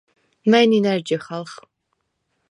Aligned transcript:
მა̈ჲ 0.49 0.65
ნჷნა̈რ 0.69 0.99
ჯიხალხ? 1.07 1.51